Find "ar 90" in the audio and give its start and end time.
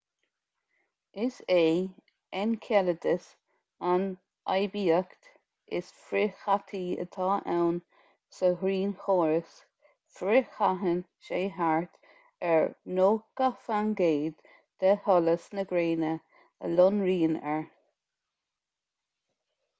12.53-13.51